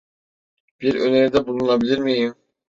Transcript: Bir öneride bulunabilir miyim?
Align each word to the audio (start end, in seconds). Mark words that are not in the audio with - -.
Bir 0.81 0.95
öneride 0.99 1.47
bulunabilir 1.47 1.97
miyim? 1.97 2.35